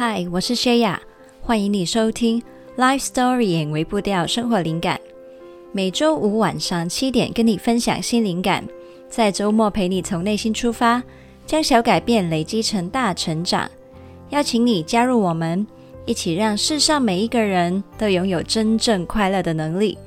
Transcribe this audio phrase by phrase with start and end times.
[0.00, 1.02] 嗨，我是薛雅，
[1.40, 2.40] 欢迎你收听
[2.76, 5.00] Life Story 演微步调生活灵感。
[5.72, 8.64] 每周五晚上七点跟你分享新灵感，
[9.08, 11.02] 在周末陪你从内心出发，
[11.46, 13.68] 将小改变累积成大成长。
[14.30, 15.66] 邀请你加入我们，
[16.06, 19.98] 一起让世上每一个人都拥有真正快乐的能力。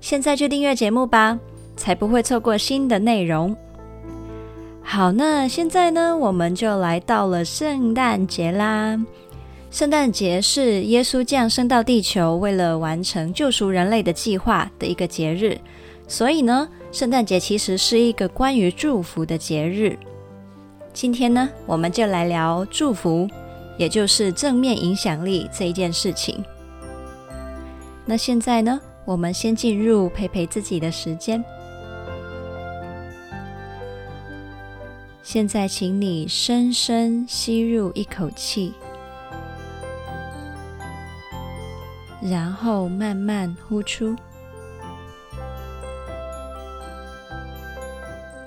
[0.00, 1.38] 现在就订阅节目吧，
[1.76, 3.54] 才不会错过新的内容。
[4.82, 8.98] 好，那现在呢，我们就来到了圣诞节啦。
[9.76, 15.60] 圣诞节是耶稣降生到地球，为了完成救赎人类的计划的一个节日。
[16.08, 19.98] 所以呢，圣诞节其实是一个关于祝福的节日。
[20.94, 23.28] 今天呢，我们就来聊祝福，
[23.76, 26.42] 也就是正面影响力这一件事情。
[28.06, 31.44] 那现在呢，我们先进入陪陪自己的时间。
[35.22, 38.72] 现在，请你深深吸入一口气。
[42.28, 44.16] 然后慢慢呼出。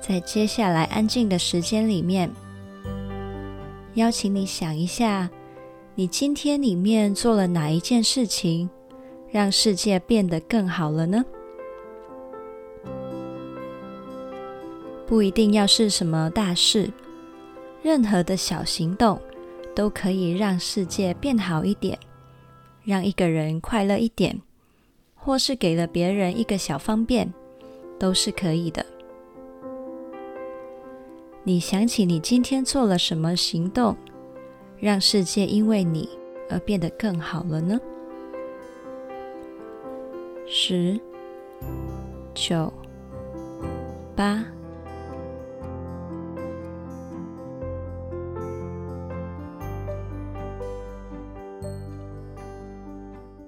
[0.02, 2.30] 在接下来安静的时间里面，
[3.94, 5.30] 邀请你想一下，
[5.96, 8.70] 你今天里面做了哪一件事情，
[9.32, 11.24] 让世界变得更好了呢？
[15.06, 16.92] 不一定要是什么大事，
[17.82, 19.20] 任何的小行动
[19.76, 21.98] 都可以让世界变好一点。
[22.84, 24.42] 让一个人快乐一点，
[25.16, 27.34] 或是给了别人一个小方便，
[28.00, 28.86] 都是可以的。
[31.44, 33.96] 你想起你今天做了什么行动，
[34.80, 36.10] 让世界因为你
[36.50, 37.80] 而变得更好了呢？
[40.48, 41.00] 十、
[42.34, 42.72] 九、
[44.16, 44.46] 八。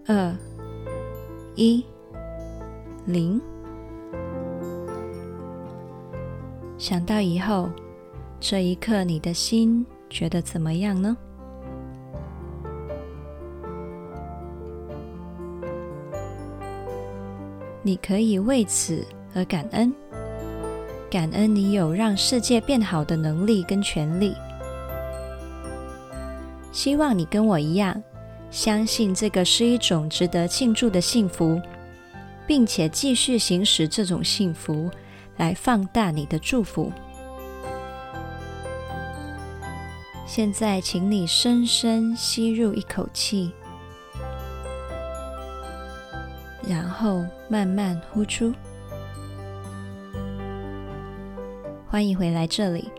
[0.07, 0.35] 二
[1.56, 1.85] 一
[3.06, 3.39] 零，
[6.78, 7.69] 想到以后，
[8.39, 11.16] 这一刻你的心觉得怎么样呢？
[17.83, 19.94] 你可以为此而感恩，
[21.12, 24.33] 感恩你有让世界变好的能力跟权利。
[26.72, 28.01] 希望你跟我一样。
[28.51, 31.59] 相信这个是一种值得庆祝的幸福，
[32.45, 34.91] 并且继续行使这种幸福
[35.38, 36.91] 来放大你的祝福。
[40.28, 43.51] 现在，请你深深吸入一口气，
[46.68, 48.53] 然后慢慢呼出。
[51.89, 52.91] 欢迎回来这里。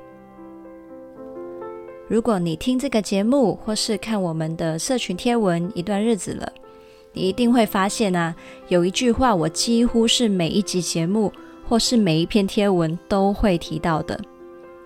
[2.12, 6.52] 如果你听这个节目，或是看我们的社群贴文一段日子了，
[7.14, 8.36] 你一定会发现啊，
[8.68, 11.32] 有一句话我几乎是每一集节目
[11.66, 14.20] 或是每一篇贴文都会提到的。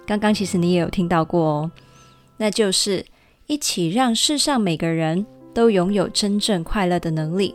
[0.07, 1.71] 刚刚其实你也有听到过哦，
[2.37, 3.05] 那就是
[3.49, 7.53] 一起让世上每个人都拥有真正快乐的能力。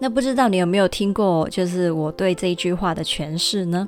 [0.00, 3.86] 那不知道你有没有听过，就是我对这一句话的诠释呢？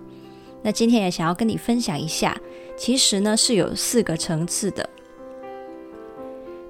[0.60, 2.38] 那今天也想要跟你分享一下。
[2.76, 4.88] 其实呢，是有四个层次的。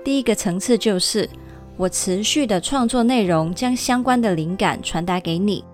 [0.04, 1.28] 第一个层次就是
[1.76, 5.65] 我持续的创作内容，将相关的灵感传达给你，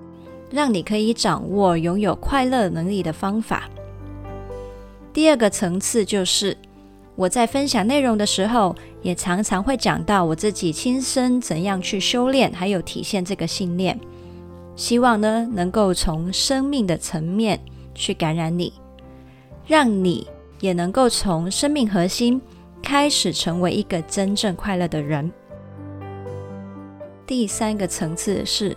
[0.51, 3.69] 让你可以掌握拥有快乐能力的方法。
[5.13, 6.57] 第二个层次就是
[7.17, 13.99] 我在分享内容的时候，也常常会讲到我自己亲身怎样去修炼，还有体现这个信念，
[14.77, 17.61] 希望呢能够从生命的层面
[17.95, 18.73] 去感染你。
[19.71, 20.27] 让你
[20.59, 22.43] 也能够从生命核心
[22.83, 25.31] 开始成为一个真正快乐的人。
[27.25, 28.77] 第三个层次是，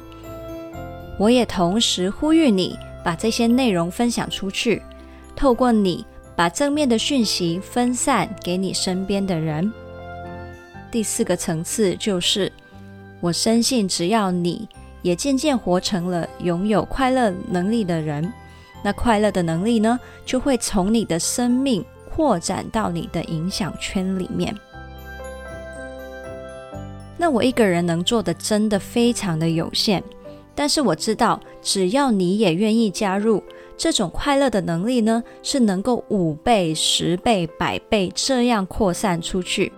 [1.18, 4.84] 我也同时呼吁你把这些内容分享出去，
[5.36, 9.74] 透过你把正面的讯息分散给你身边的人。
[10.92, 12.54] 第四个层次就是，
[13.20, 14.70] 我深信只要你
[15.02, 18.32] 也渐渐活成了拥有快乐能力的人。
[18.84, 21.84] 那快乐的能力呢，就会从你的生命
[22.14, 24.54] 扩展到你的影响圈里面。
[27.18, 30.04] 那我一个人能做的真的非常的有限，
[30.54, 33.42] 但是我知道，只要你也愿意加入，
[33.78, 39.72] 这种快乐的能力呢，是能够五倍、十倍、百倍这样扩散出去。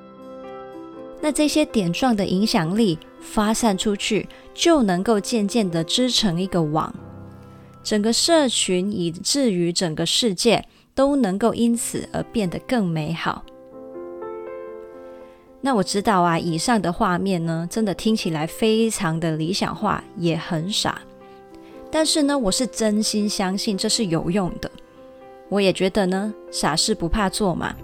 [1.21, 6.93] 那这些点状的影响力发散出去，就能够渐渐的织成一个网。
[7.85, 10.65] 整个社群以至于整个世界
[10.95, 13.45] 都能够因此而变得更美好。
[15.61, 20.99] 那我知道啊，以上的画面呢，真的听起来非常的理想化，也很傻。
[21.91, 24.69] 但是呢，我是真心相信这是有用的。
[25.47, 27.75] 我也觉得呢，傻事不怕做嘛。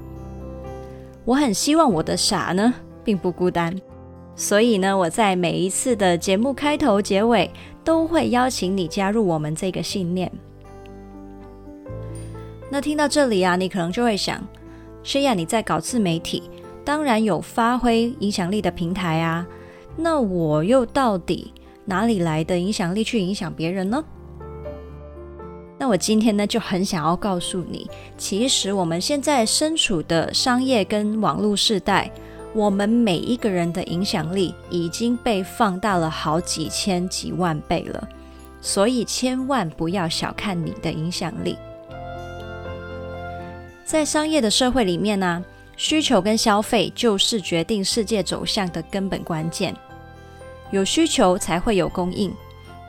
[1.25, 3.79] 我很希望我的傻呢，并不孤单。
[4.35, 7.51] 所以呢，我在每一次的节目开头、结尾，
[7.83, 10.31] 都会邀请你加入我们这个信念。
[12.69, 14.41] 那听到这里啊，你可能就会想
[15.03, 16.43] 虽然你在搞自媒体。
[16.83, 19.45] 当然有发挥影响力的平台啊，
[19.95, 21.53] 那我又到底
[21.85, 24.03] 哪里来的影响力去影响别人呢？
[25.77, 27.87] 那我今天呢就很想要告诉你，
[28.17, 32.11] 其实我们现在身处的商业跟网络时代，
[32.53, 38.07] 我们每一个人的影响力已经被放大了好几千几万倍了，
[38.59, 41.57] 所以千万不要小看你的影响力。
[43.85, 45.43] 在商业的社会里面呢、
[45.77, 49.75] 需求跟消费就是决定世界走向的根本关键，
[50.71, 52.33] 有需求才会有供应，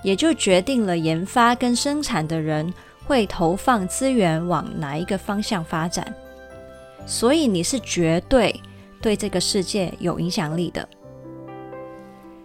[0.03, 2.73] 也就决定了研发跟生产的人
[3.05, 6.13] 会投放资源往哪一个方向发展。
[7.07, 8.55] 所以你是绝对
[9.03, 10.89] 对这个世界有影响力的。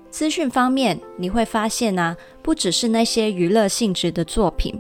[0.10, 4.78] 资讯方面，你会发现啊，不只是那些娱乐性质的作品，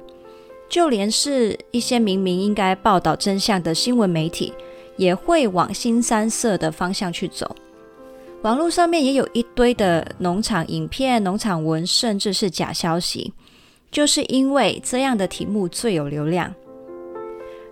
[0.67, 4.51] 就连是一些明明应该报道真相的新闻媒体。
[4.97, 7.55] 也会往新三色的方向去走。
[8.41, 13.31] 网络上面也有一堆的农场影片、农场文，甚至是假消息，
[13.91, 16.51] 就是因为这样的题目最有流量，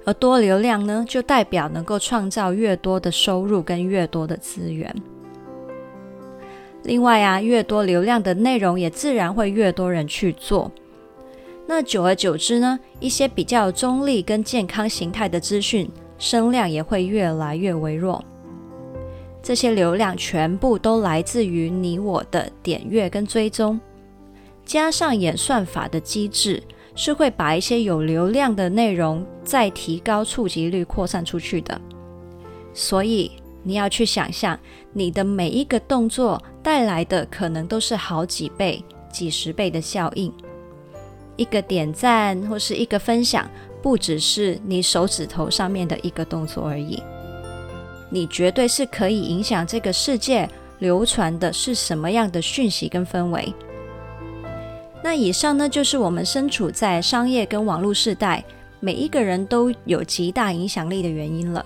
[0.05, 4.95] 而多流量呢，就代表能够创造越多的收入跟越多的资源。
[6.83, 10.71] 另外啊，越多流量的内容，也自然会越多人去做。
[11.67, 15.89] 那久而久之呢，一些比较中立跟健康形态的资讯。
[16.17, 18.23] 声量也会越来越微弱，
[19.43, 23.77] 这些流量全部都来自于你我的点阅跟追踪，
[24.63, 26.63] 加上演算法的机制，
[26.95, 31.79] 是会把一些有流量的内容再提高触及率扩散出去的。
[32.73, 33.31] 所以
[33.61, 34.59] 你要去想象，
[34.93, 40.33] 你的每一个动作带来的可能都是好几倍、几十倍的效应，
[41.35, 43.49] 一个点赞或是一个分享。
[43.81, 47.03] 不只是你手指头上面的一个动作而已，
[48.09, 50.49] 你绝对是可以影响这个世界
[50.79, 53.53] 流传的是什么样的讯息跟氛围。
[55.05, 58.43] 那以上呢，就是我们身处在商业跟网络时代，
[58.79, 61.63] 每一个人都有极大影响力的原因了。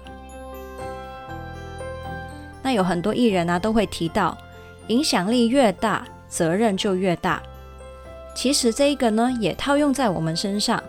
[2.62, 4.38] 那有很多艺人啊，都会提到，
[4.88, 7.41] 影响力越大，责任就越大。
[8.36, 10.83] 其实这一个呢，也套用在我们身上。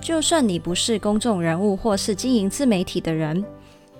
[0.00, 3.44] 就算你不是公众人物或是经营自媒体的人，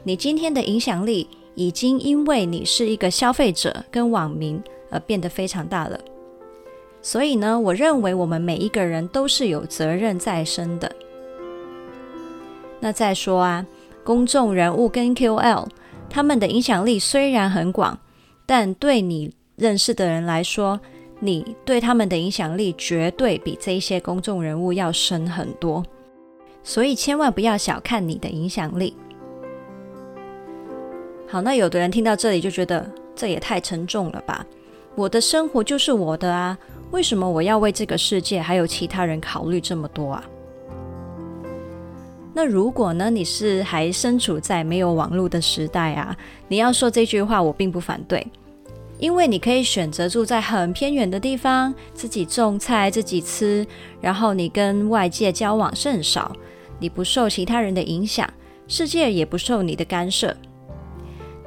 [0.02, 4.60] 你今天的影响力已经因为你是一个消费者跟网民
[4.90, 5.96] 而变得非常大了。
[7.02, 10.90] 所以呢，我认为我们每一个人都是有责任在身的。
[12.78, 13.66] 那再说啊，
[14.04, 15.69] 公众人物跟 QL
[16.08, 17.99] 他们的影响力虽然很广，
[18.46, 20.78] 但对你认识的人来说，
[21.19, 25.84] 你对他们的影响力绝对比这些公众人物要深很多，
[26.62, 28.97] 所以千万不要小看你的影响力。
[31.26, 34.47] 好，那有的人听到这里就觉得这也太沉重了吧？
[34.94, 36.59] 我的生活就是我的啊，
[36.92, 40.25] 为什么我要为这个世界还有其他人考虑这么多啊？
[42.34, 46.14] 那如果呢，你是还身处在没有网络的时代啊，
[46.49, 48.26] 你要说这句话，我并不反对。
[48.99, 53.66] 因为你可以选择住在很偏远的地方，自己种菜，自己吃，
[54.00, 56.30] 然后你跟外界交往甚少，
[56.78, 58.28] 你不受其他人的影响，
[58.68, 60.37] 世界也不受你的干涉。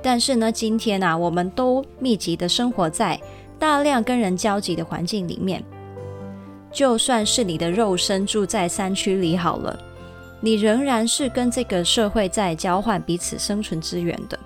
[0.02, 3.20] 但是呢，今天啊，我们都密集的生活在
[3.60, 5.64] 大量跟人交集的环境里面，
[6.72, 9.80] 就算是你的肉身住在山区里好了，
[10.42, 14.38] 你仍然是跟这个社会在交换彼此生存资源的。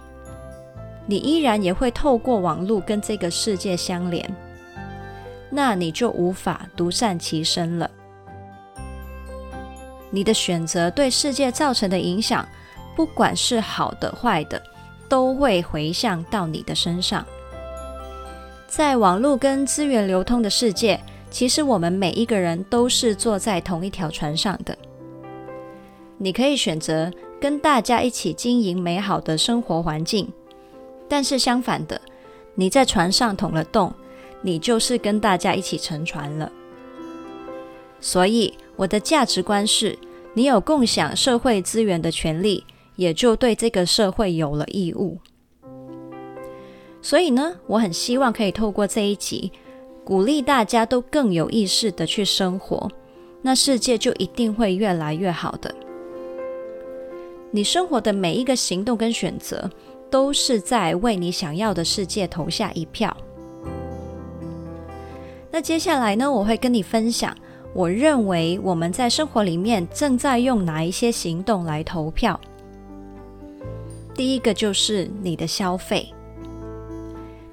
[1.06, 4.30] 你依然也会透过网络跟这个世界相连，
[5.50, 7.90] 那你就无法独善其身了。
[10.12, 12.48] 你的选择对世界造成的影响，
[12.96, 14.62] 不管是好的坏的，
[15.08, 17.26] 都会回向到你的身上。
[18.70, 24.78] 在网络跟资源流通的世界，其实我们每一个人都是坐在同一条船上的。
[26.20, 27.12] 你可以选择
[27.42, 30.32] 跟大家一起经营美好的生活环境。
[31.08, 32.00] 但是相反的，
[32.54, 33.92] 你在船上捅了洞，
[34.44, 36.52] 你就是跟大家一起沉船了。
[38.00, 39.98] 所以我的价值观是，
[40.36, 42.64] 你有共享社会资源的权利，
[42.96, 45.18] 也就对这个社会有了义务。
[47.02, 49.52] 所以呢，我很希望可以透过这一集，
[50.04, 52.90] 鼓励大家都更有意识的去生活，
[53.42, 55.74] 那世界就一定会越来越好的。
[57.52, 59.70] 你生活的每一个行动跟选择，
[60.10, 63.16] 都是在为你想要的世界投下一票。
[65.50, 67.36] 那接下来呢，我会跟你分享，
[67.74, 72.40] 我认为我们在生活里面正在用哪一些行动来投票。
[74.14, 76.14] 第一个就是你的消费。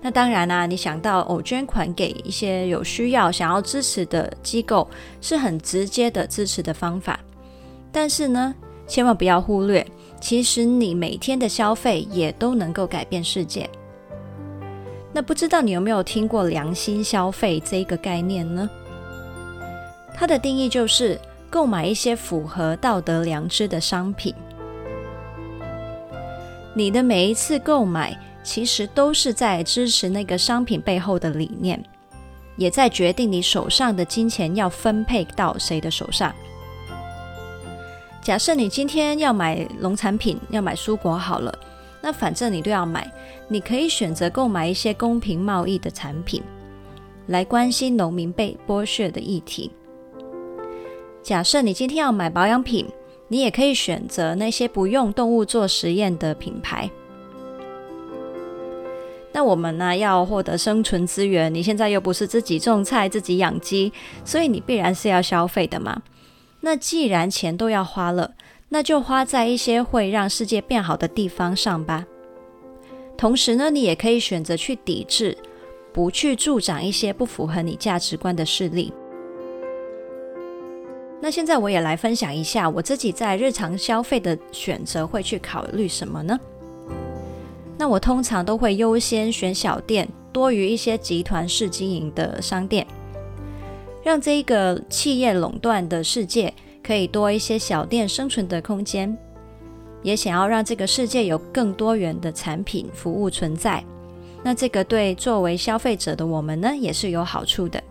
[0.06, 4.88] 那当然啦、你想到哦，捐款给一些有需要、想要支持的机构，
[5.20, 7.18] 是很直接的支持的方法。
[7.90, 8.54] 但是呢，
[8.86, 9.84] 千万不要忽略，
[10.20, 13.68] 其实你每天的消费也都能够改变世界。
[15.12, 18.70] 那不知道你有没有听过良心消费这个概念呢？
[20.14, 21.20] 它的定义就是
[21.50, 24.32] 购买一些符合道德良知的商品。
[26.74, 31.82] 你的每一次购买，其实都是在支持那个商品背后的理念，
[32.56, 36.32] 也在决定你手上的金钱要分配到谁的手上。
[38.22, 41.52] 假设你今天要买农产品，要买蔬果好了，
[42.00, 43.12] 那反正你都要买，
[43.48, 46.40] 你可以选择购买一些公平贸易的产品，
[47.26, 49.72] 来关心农民被剥削的议题。
[51.20, 52.86] 假设你今天要买保养品，
[53.26, 56.88] 你也可以选择那些不用动物做实验的品牌。
[59.36, 63.92] 那我们呢，要获得生存资源，你现在又不是自己种菜、自己养鸡，
[64.24, 66.00] 所以你必然是要消费的嘛。
[66.60, 68.32] 那既然钱都要花了，
[68.70, 72.06] 那就花在一些会让世界变好的地方上吧。
[73.18, 75.36] 同时呢，你也可以选择去抵制，
[75.92, 78.90] 不去助长一些不符合你价值观的势力。
[81.20, 86.40] 那现在我也来分享一下我自己在日常消费的选择会去考虑什么呢？
[87.78, 92.86] 那我通常都会优先选小店，多于一些集团式经营的商店。
[94.02, 96.52] 让这一个企业垄断的世界
[96.82, 99.16] 可以多一些小店生存的空间，
[100.02, 103.82] 也想要让这个世界有更多元的产品服务存在。
[104.42, 107.82] 那这个对作为消费者的我们呢，也是有好处的。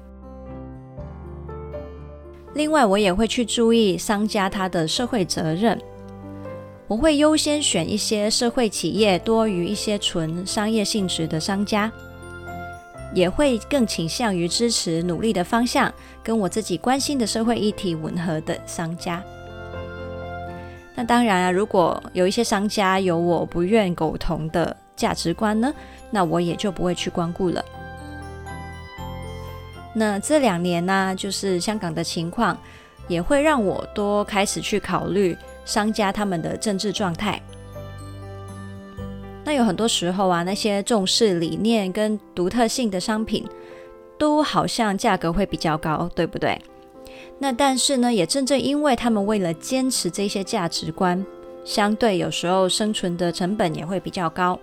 [2.54, 5.78] 另外，我也会去注意商家他的社会责任，
[6.88, 11.92] 我会优先选一些社会企业多于一些纯商业性质的商家。
[13.14, 19.24] 也会更倾向于支持努力的方向，跟我自己关心的社会议题吻合的商家。
[20.96, 25.74] 那当然啊，如果有一些商家有我不愿苟同的价值观呢，
[26.12, 27.64] 那我也就不会去光顾了。
[29.94, 32.58] 那这两年呢，就是香港的情况，
[33.08, 37.42] 也会让我多开始去考虑商家他们的政治状态。
[39.44, 43.46] 那有很多时候啊，那些重视理念跟独特性的商品，
[44.18, 46.60] 都好像价格会比较高，对不对？
[47.38, 51.24] 那但是呢，也正正因为他们为了坚持这些价值观，
[51.64, 54.60] 相对有时候生存的成本也会比较高，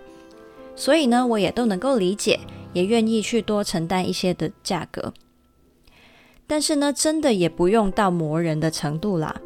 [0.74, 2.40] 所以呢，我也都能够理解，
[2.72, 5.12] 也愿意去多承担一些的价格。
[6.46, 9.40] 但是呢，真的也不用到磨人的程度啦。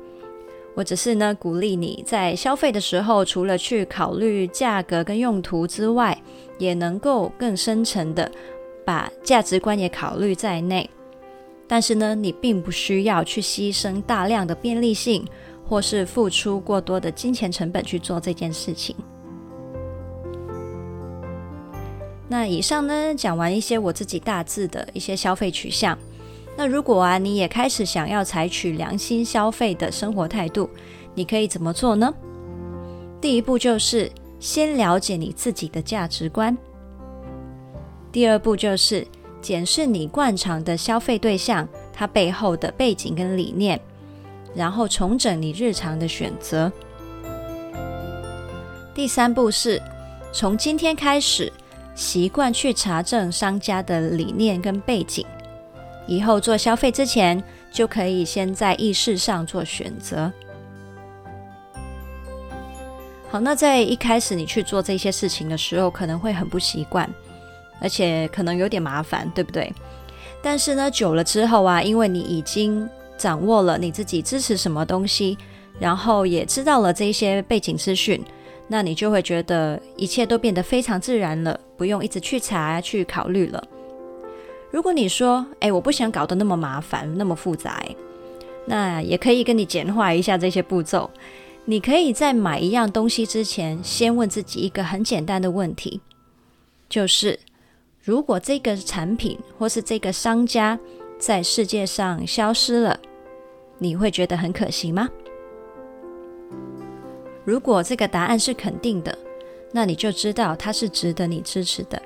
[0.76, 6.22] 我只是呢，鼓励你在消费的时候，除了去考虑价格跟用途之外，
[6.58, 8.30] 也能够更深层的
[8.84, 10.88] 把价值观也考虑在内。
[11.66, 15.26] 但是呢，你并不需要去牺牲大量的便利性，
[15.66, 18.94] 或是付出过多的金钱成本去做这件事情。
[22.28, 25.98] 那以上呢，讲完一些我自己大致的一些消费取向。
[26.56, 30.70] 那如果啊，你也开始想要采取良心消费的生活态度，
[31.14, 32.12] 你可以怎么做呢？
[33.20, 34.10] 第一步就是
[34.40, 36.56] 先了解你自己的价值观。
[38.10, 39.06] 第二步就是
[39.42, 43.78] 检视你惯常的消费对象，它背后的背景跟理念，
[44.54, 46.72] 然后重整你日常的选择。
[48.94, 49.82] 第三步是
[50.32, 51.52] 从今天开始
[51.94, 55.26] 习惯去查证商家的理念跟背景。
[56.06, 60.32] 以后做消费之前，就可以先在意识上做选择。
[63.28, 67.08] 好，那在一开始你去做这些事情的时候，可能会很不习惯，
[67.80, 69.72] 而且可能有点麻烦，对不对？
[70.42, 75.36] 但是呢，久了之后啊，因为你已经掌握了你自己支持什么东西，
[75.80, 78.22] 然后也知道了这些背景资讯，
[78.68, 83.62] 那你就会觉得一切都变得非常自然了，不用一直去查、去考虑了。
[84.70, 87.82] 如果你说，哎，我不想搞得那么麻烦、那么复杂，
[88.66, 91.10] 那也可以跟你简化一下这些步骤。
[91.64, 96.00] 你可以在买一样东西之前，先问自己一个很简单的问题：
[96.88, 97.38] 就是
[98.00, 100.78] 如果这个产品或是这个商家
[101.18, 103.00] 在世界上消失了，
[103.78, 105.08] 你会觉得很可惜吗？
[107.44, 109.16] 如果这个答案是肯定的，
[109.72, 112.00] 那你就知道它是值得你支持的。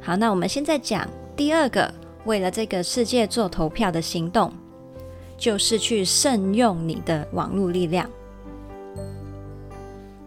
[0.00, 1.92] 好，那我们现在讲第二个，
[2.24, 4.52] 为了这个世界做投票的行动，
[5.36, 8.08] 就是去慎用你的网络力量。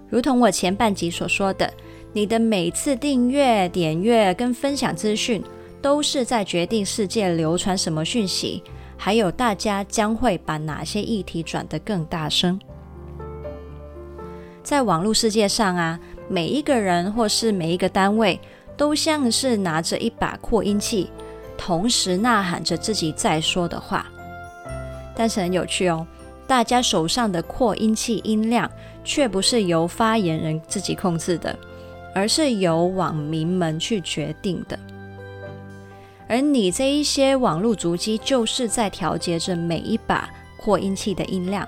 [0.09, 1.73] 如同我前半集所说的，
[2.13, 5.43] 你的每次订阅、点阅跟分享资讯，
[5.81, 8.63] 都是在决定世界流传什么讯息，
[8.95, 12.59] 还有大家将会把哪些议题转得更大声。
[14.61, 15.99] 在网络世界上啊，
[16.29, 18.39] 每一个人或是每一个单位，
[18.75, 21.09] 都像是拿着一把扩音器，
[21.57, 24.05] 同时呐喊着自己在说的话。
[25.15, 26.05] 但是很有趣哦，
[26.47, 28.69] 大家手上的扩音器音量
[29.03, 31.57] 却不是由发言人自己控制的，
[32.15, 34.77] 而是由网民们去决定的。
[36.27, 40.27] 而你这一些网络足迹，就是在调节着每一把
[40.57, 41.67] 扩音器的音量。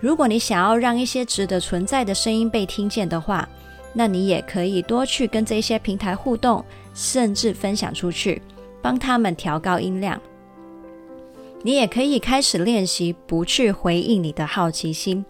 [0.00, 3.48] 如果你想要让一些值得存在的声音被听见的话，
[3.92, 6.64] 那你也可以多去跟这些平台互动，
[6.94, 8.40] 甚至分享出去，
[8.80, 10.20] 帮他们调高音量。
[11.62, 15.24] 你也可以开始练习不去回应你的好奇心，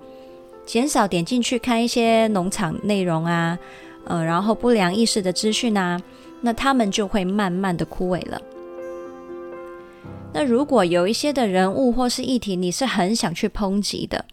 [0.67, 3.59] 减少点进去看一些农场内容啊，
[4.05, 5.99] 呃，然后不良意识的资讯啊，
[6.43, 8.41] 那他们就会慢慢的枯萎了。
[10.35, 14.27] 那如果有一些的人物或是议题，你是很想去抨击的。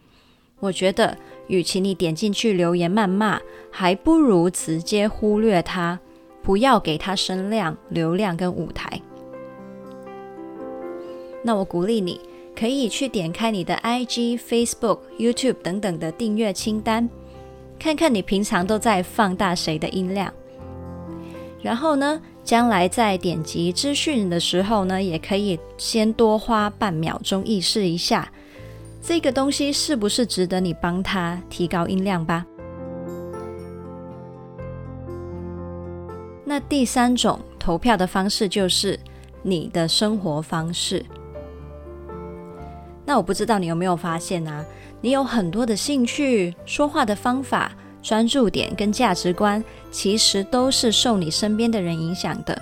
[0.59, 1.17] 我觉得，
[1.47, 5.99] 与其你点进去留言谩骂，还不如直接忽略他，
[6.41, 9.01] 不要给他声量、流量跟舞台。
[11.43, 12.19] 那我鼓励你，
[12.55, 17.07] 可以去点开你的 IG、Facebook、YouTube 等等的订阅清单，
[17.77, 20.33] 看看你平常都在放大谁的音量。
[21.61, 28.31] 然后呢，将来在点击资讯的时候呢，也可以先多花半秒钟意识一下。
[29.07, 32.43] 这个东西是不是值得你帮他提高音量吧？
[36.43, 38.99] 那第三种投票的方式就是
[39.43, 41.05] 你的生活方式。
[43.05, 44.65] 那我不知道你有没有发现啊？
[45.01, 52.59] 你有很多的兴趣、说话的方法、专注点跟价值观，其实都是受你身边的人影响的。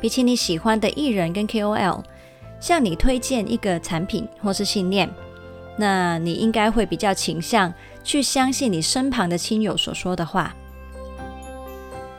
[0.00, 2.02] 比起你喜欢的艺人跟 KOL。
[2.60, 5.08] 向你推荐一个产品或是信念，
[5.76, 10.54] 那你应该会比较倾向去相信你身旁的亲友所说的话。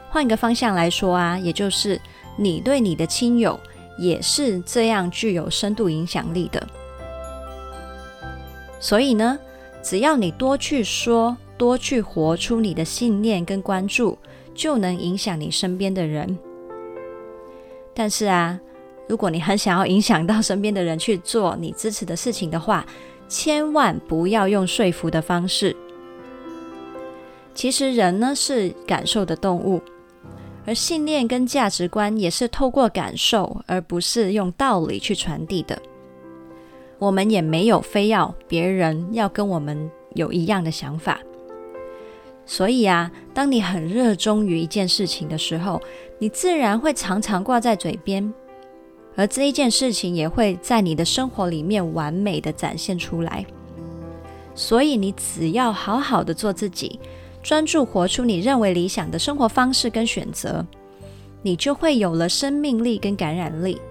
[0.09, 1.99] 换个方向来说啊，也就是
[2.37, 3.59] 你对你的亲友
[3.97, 6.65] 也是这样具有深度影响力的。
[8.79, 9.37] 所以呢，
[9.83, 14.17] 只要你多去说，多去活出你的信念跟关注，
[14.55, 16.39] 就能影响你身边的人。
[17.93, 18.59] 但是啊。
[19.09, 22.85] 如果你很想要影响到身边的人去做你支持的事情的话，
[23.27, 25.75] 千万不要用说服的方式。
[27.55, 29.81] 其实人呢是感受的动物，
[30.63, 35.81] 而信念跟价值观也是透过感受，而不是用道理去传递的。
[36.99, 41.19] 我们也没有非要别人要跟我们有一样的想法。
[42.45, 45.81] 所以啊，当你很热衷于一件事情的时候，
[46.19, 48.31] 你自然会常常挂在嘴边。
[49.19, 53.45] 而这一件事情也会在你的生活里面完美的展现出来，
[54.55, 56.97] 所以你只要好好的做自己，
[57.43, 60.65] 专注活出你认为理想的生活方式跟选择，
[61.41, 63.81] 你就会有了生命力跟感染力。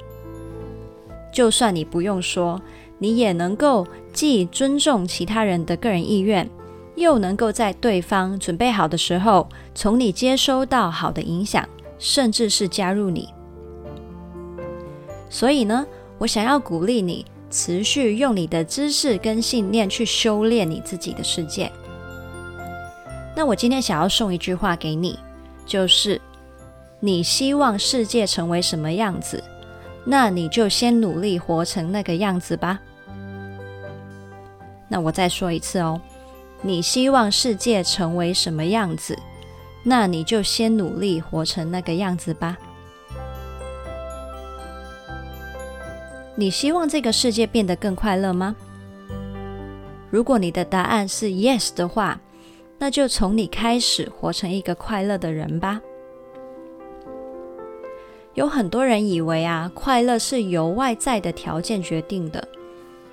[1.30, 2.58] 就算你不用说，
[2.96, 6.48] 你也能够既尊重其他人的个人意愿，
[6.96, 13.28] 又能够在对方准备好的时候，从你接收到好的影响，甚至是加入你。
[15.30, 15.86] 所以呢，
[16.18, 21.70] 我想要鼓励你持续用你的知识跟信念去修炼你自己的世界。
[23.36, 25.18] 那我今天想要送一句话给你，
[25.64, 26.20] 就是
[27.00, 29.42] 你希望世界成为什么样子，
[30.04, 32.80] 那你就先努力活成那个样子吧。
[34.88, 36.00] 那我再说一次哦，
[36.62, 39.16] 你希望世界成为什么样子，
[39.84, 42.58] 那你就先努力活成那个样子吧。
[46.38, 48.54] 你希望这个世界变得更快乐吗？
[50.08, 52.20] 如果你的答案是 yes 的话，
[52.78, 55.80] 那就从你开始活成一个快乐的人吧。
[58.34, 62.46] 有很多人以为啊，快乐是由外在的条件决定的。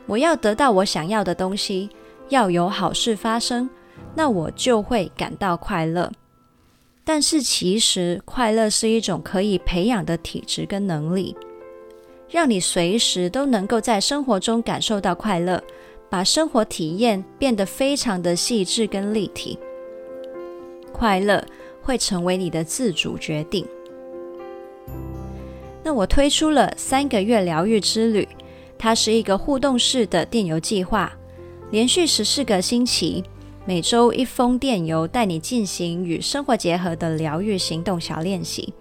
[0.05, 1.89] 我要得到我想要的东西，
[2.29, 3.67] 要有好事发生，
[4.13, 6.11] 那我就会感到快乐。
[7.03, 11.35] 但是其实快乐是一种可以培养的体质跟能力，
[12.29, 15.63] 让你随时都能够在生活中感受到快乐，
[16.09, 19.57] 把生活体验变得非常的细致跟立体。
[20.91, 21.43] 快乐
[21.81, 23.65] 会成为你的自主决定。
[25.83, 28.27] 那我推出了三个月疗愈之旅，
[28.77, 31.15] 它是一个互动式的电邮计划，
[31.69, 33.23] 连续十四个星期。
[33.67, 38.73] 每周一封电邮，带你进行与生活结合的疗愈行动小练习。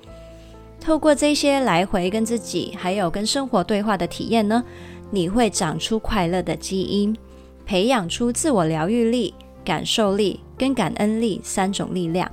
[0.84, 4.62] 透过这些来回跟自己还有跟生活对话的体验呢，
[5.10, 7.16] 你会长出快乐的基因，
[7.64, 9.32] 培养出自我疗愈力、
[9.64, 12.30] 感受力跟感恩力三种力量。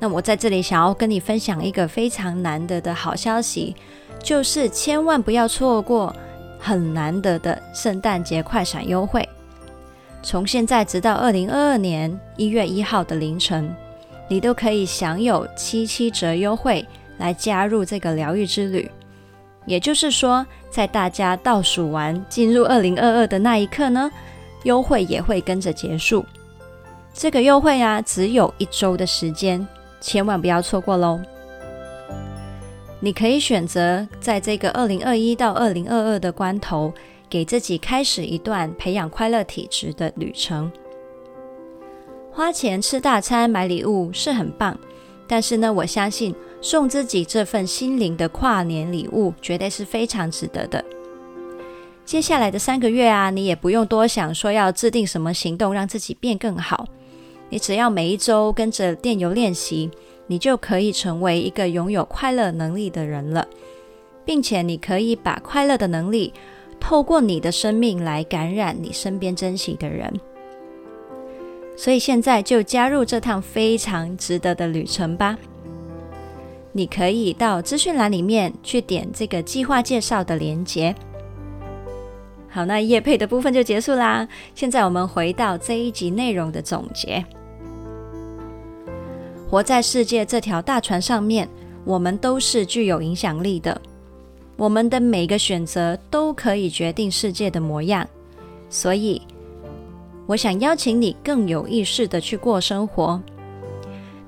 [0.00, 3.76] 那我在这里想要跟你分享一个非常难得的好消息，
[4.22, 6.16] 就是千万不要错过
[6.58, 9.28] 很难得的圣诞节快闪优惠。
[10.22, 13.74] 从现在直到二零二二年一月一号的凌晨，
[14.28, 16.86] 你都可以享有七七折优惠
[17.16, 18.90] 来加入这个疗愈之旅。
[19.66, 24.10] 也就是说，在大家倒数完进入二零二二的那一刻呢，
[24.64, 26.24] 优惠也会跟着结束。
[27.12, 29.66] 这个优惠啊，只有一周的时间，
[30.00, 31.20] 千万不要错过喽！
[33.00, 36.92] 你可以选择在这个二零二一到二零二二的关头。
[37.30, 40.72] 给自己开始一段培养快乐体质的旅程。
[42.38, 44.78] 花钱吃大餐、买礼物是很棒，
[45.26, 50.84] 但是呢，我相信送自己这份心灵的跨年礼物绝对是非常值得的。
[52.04, 56.86] 接下来的三个月啊，你也不用多想，说要制定什么行动让自己变更好。
[57.48, 59.90] 你只要每一周跟着电邮练习，
[60.28, 63.48] 你就可以成为一个拥有快乐能力的人了，
[64.24, 66.32] 并且你可以把快乐的能力。
[66.78, 70.20] 透过你的生命来感染你身边珍惜的人，
[71.78, 75.38] 所以现在就加入这趟非常值得的旅程吧。
[76.72, 80.92] 你可以到资讯栏里面去点这个计划介绍的连结。
[82.48, 84.26] 好，那业配的部分就结束啦。
[84.56, 87.24] 现在我们回到这一集内容的总结。
[89.48, 91.48] 活在世界这条大船上面，
[91.84, 93.80] 我们都是具有影响力的。
[94.56, 98.04] 我们的每个选择都可以决定世界的模样，
[98.68, 99.22] 所以
[100.28, 103.18] 我想邀请你更有意识地去过生活。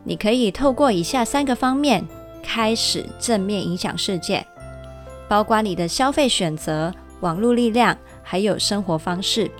[0.02, 2.02] 你可以透过以下三个方面
[2.42, 4.44] 开始正面影响世界，
[5.28, 9.50] 包括你的消费选择、网络力量，还有生活方式。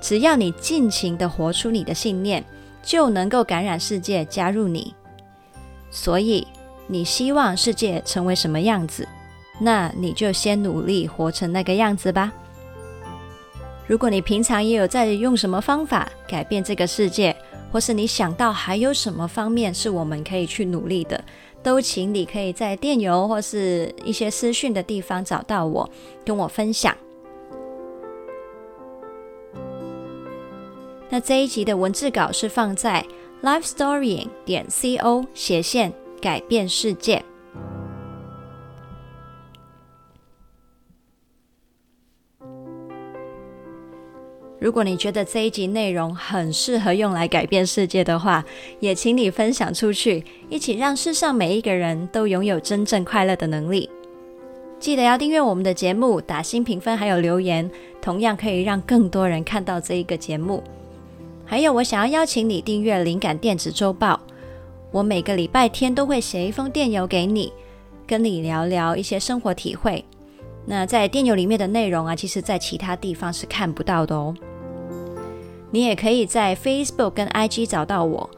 [0.00, 2.44] 只要你尽情地活出你的信念，
[2.80, 4.94] 就能够感染世界，加入你。
[5.90, 6.46] 所以，
[6.86, 9.08] 你希望世界成为什么样子？
[9.58, 12.32] 那你就先努力活成那个样子吧。
[13.86, 17.34] 如果你平常也有在用什么方法改变这个世界，
[17.70, 21.22] 或是你想到还有什么方面是我们可以去努力的，
[21.62, 25.88] 都请你可以在电邮或是一些私讯的地方找到我，
[26.24, 26.96] 跟我分享。
[31.10, 33.04] 那这一集的文字稿是放在
[33.42, 35.92] lifestorying 点 co 斜线。
[36.24, 37.22] 改变世界。
[44.64, 48.42] 如果你觉得这一集内容很适合用来改变世界的话，
[48.80, 53.90] 也请你分享出去，一起让世上每一个人都拥有真正快乐的能力。
[54.80, 60.64] 记得要订阅我们的节目，打新评分，还有留言，同样可以让更多人看到这一个节目。
[61.44, 64.18] 还有，我想要邀请你订阅灵感电子周报。
[64.90, 67.52] 我每个礼拜天都会写一封电邮给你，
[68.06, 70.02] 跟你聊聊一些生活体会。
[70.64, 74.34] 那在电邮里面的内容啊，其实在其他地方是看不到的哦。
[75.74, 78.30] 你也可以在 Facebook 跟 IG 找到我。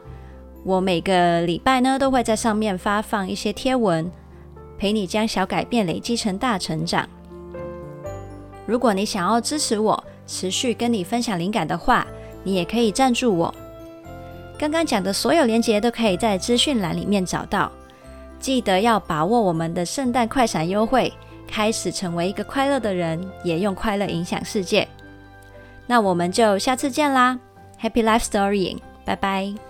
[0.63, 4.11] 我每个礼拜呢都会在上面发放一些贴文，
[4.79, 7.07] 陪你将小改变累积成大成长。
[8.65, 12.07] 如果你想要支持我，持续跟你分享灵感的话，
[12.43, 13.53] 你也可以赞助我。
[14.57, 17.71] 刚刚讲的所有连结都可以在资讯栏里面找到，
[18.39, 21.13] 记得要把握我们的圣诞快闪优惠，
[21.47, 24.87] 开始成为一个快乐的人，也用快乐影响世界。
[25.87, 27.39] 那我们就下次见啦
[27.81, 29.66] ，Happy Life Story，拜拜。